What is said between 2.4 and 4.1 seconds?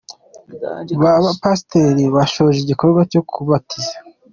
igikorwa cyo kubatiza.